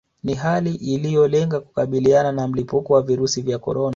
[0.23, 3.89] Ni hali iliolenga kukabiliana na mlipuko wa virusi vya corona